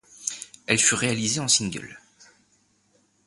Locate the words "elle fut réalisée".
0.65-1.41